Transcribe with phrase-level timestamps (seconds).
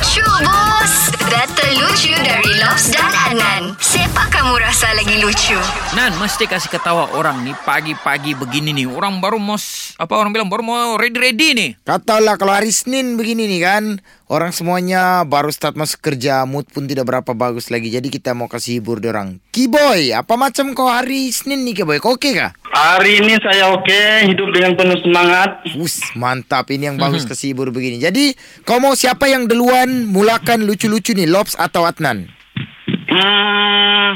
[0.00, 5.60] Lucu bos Data lucu dari Lobs dan Anan Siapa kamu rasa lagi lucu?
[5.92, 8.88] Nan, mesti kasih ketawa orang ni pagi-pagi begini nih.
[8.88, 9.60] Orang baru mau
[10.00, 11.70] apa orang bilang baru mau ready-ready nih.
[11.84, 13.84] Katalah kalau hari Senin begini nih kan
[14.24, 18.48] Orang semuanya baru start masuk kerja Mood pun tidak berapa bagus lagi Jadi kita mau
[18.48, 22.00] kasih hibur orang Kiboy, apa macam kau hari Senin nih Kiboy?
[22.00, 22.56] Kau oke kah?
[22.70, 25.58] Hari ini saya oke, hidup dengan penuh semangat.
[25.74, 30.62] Us, mantap Ini yang bagus kasih hibur begini Jadi kau mau siapa yang duluan mulakan
[30.62, 32.30] lucu-lucu nih Lobs atau Adnan?
[33.10, 34.10] Hmm,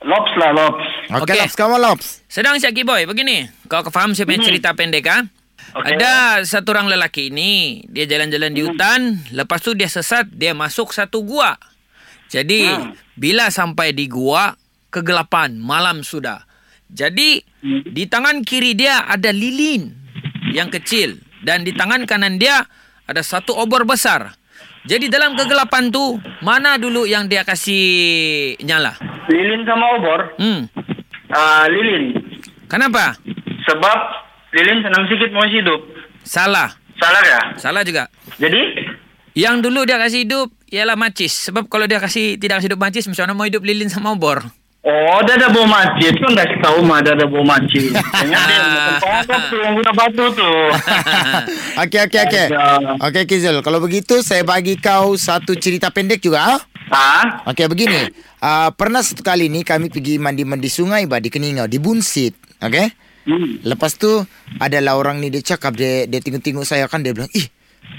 [0.00, 0.84] lops lah, lops.
[1.12, 1.34] Oke, Oke.
[1.44, 3.44] Lobs, kamu Lobs Sedang siap Boy begini.
[3.68, 5.28] Kau faham saya punya cerita pendek ah?
[5.76, 6.00] Okey.
[6.00, 10.96] Ada satu orang lelaki ini, dia jalan-jalan di hutan, lepas tu dia sesat, dia masuk
[10.96, 11.60] satu gua.
[12.32, 12.72] Jadi,
[13.20, 14.56] bila sampai di gua,
[14.88, 16.47] kegelapan, malam sudah.
[16.88, 17.40] Jadi,
[17.88, 19.92] di tangan kiri dia ada lilin
[20.52, 22.64] yang kecil dan di tangan kanan dia
[23.04, 24.34] ada satu obor besar.
[24.88, 28.96] Jadi dalam kegelapan tu, mana dulu yang dia kasih nyala?
[29.28, 30.20] Lilin sama obor.
[30.40, 30.64] Hmm.
[31.28, 32.16] Ah, lilin.
[32.72, 33.20] Kenapa?
[33.68, 33.98] Sebab
[34.56, 35.80] lilin senang sikit mau hidup.
[36.24, 36.72] Salah.
[36.96, 37.40] Salah ya?
[37.60, 38.08] Salah juga.
[38.40, 38.96] Jadi,
[39.38, 41.30] Yang dulu dia kasih hidup ialah macis.
[41.46, 44.42] Sebab kalau dia kasih tidak kasih hidup macis, mana mau hidup lilin sama obor?
[44.88, 46.16] Oh, dia ada bau macet.
[46.16, 47.92] Kan kasih tahu mah dia ada bau macet.
[47.92, 48.58] Ingat dia,
[49.00, 50.58] tempat tuh yang guna batu tuh.
[51.82, 52.98] Oke, oke, oke Ada.
[53.06, 56.60] Oke Kizul, kalau begitu saya bagi kau satu cerita pendek juga ah?
[56.90, 58.10] ah, Oke begini,
[58.42, 62.82] uh, pernah satu kali nih kami pergi mandi-mandi sungai bah di Keningau di Bunsit, oke?
[63.30, 63.62] hmm.
[63.62, 64.10] Lepas tu
[64.58, 67.46] adalah orang ni dia cakap dia dia tengok-tengok saya kan dia bilang ih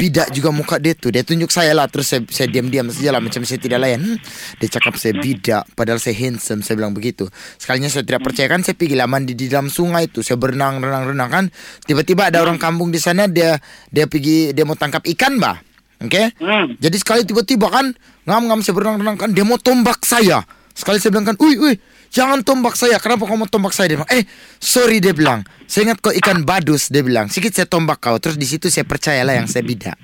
[0.00, 1.88] bidak juga muka dia tu Dia tunjuk saya lah.
[1.88, 4.00] Terus saya, saya diam-diam saja lah Macam saya tidak layan.
[4.00, 4.18] Hmm,
[4.60, 7.28] Dia cakap saya bidak Padahal saya handsome Saya bilang begitu.
[7.60, 10.80] Sekalinya saya tidak percaya kan Saya pergi lah mandi di dalam sungai tu Saya berenang,
[10.80, 11.44] renang, renang kan.
[11.84, 13.56] Tiba-tiba ada orang kampung di sana Dia
[13.92, 15.60] dia pergi Dia mau tangkap ikan bah.
[16.00, 16.76] Oke Hmm.
[16.80, 17.92] Jadi sekali tiba-tiba kan
[18.24, 20.40] Ngam-ngam saya berenang-renang kan Dia mau tombak saya
[20.80, 21.74] Sekali saya bilang kan Ui, ui
[22.08, 24.24] Jangan tombak saya Kenapa kau mau tombak saya Dia bilang Eh
[24.56, 28.34] sorry dia bilang Saya ingat kau ikan badus Dia bilang Sikit saya tombak kau Terus
[28.34, 30.00] di situ saya percayalah yang saya bidak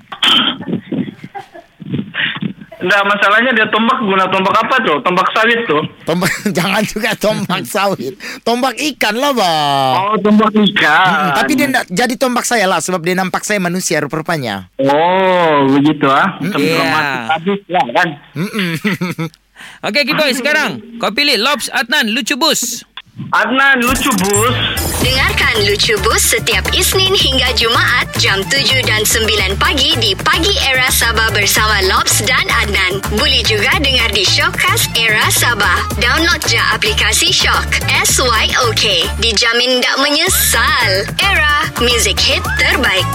[2.77, 5.01] Enggak, masalahnya dia tombak guna tombak apa tuh?
[5.01, 5.81] Tombak sawit tuh.
[6.05, 8.13] Tombak Jangan juga tombak sawit
[8.45, 11.33] Tombak ikan lah bang Oh, tombak ikan.
[11.35, 16.05] Tapi dia nak jadi tombak saya lah Sebab dia nampak saya manusia rupa-rupanya Oh, begitu
[16.05, 16.37] ah.
[16.37, 16.73] Macam Iya.
[16.77, 18.07] dramatis habis lah kan.
[18.37, 18.71] Mm-mm.
[19.83, 22.87] Okey, Kiboy, sekarang kau pilih Lobs Adnan Lucu Bus.
[23.33, 24.53] Adnan lucu bus.
[25.01, 30.87] Dengarkan Lucu Bus setiap Isnin hingga Jumaat jam 7 dan 9 pagi di Pagi Era
[30.93, 33.01] Sabah bersama Lobs dan Adnan.
[33.17, 35.81] Boleh juga dengar di Shockcast Era Sabah.
[35.97, 37.81] Download je aplikasi Shock.
[37.89, 39.09] S-Y-O-K.
[39.17, 41.09] Dijamin tak menyesal.
[41.17, 43.05] Era, music hit terbaik.